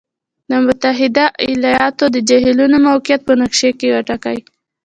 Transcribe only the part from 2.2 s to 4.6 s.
جهیلونو موقعیت په نقشې کې وټاکئ.